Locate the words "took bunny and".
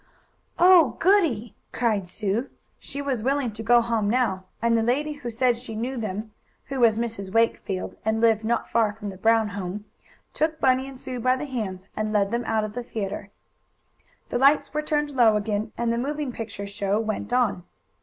10.33-10.99